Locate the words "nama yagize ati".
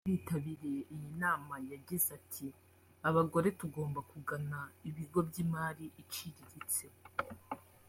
1.23-2.45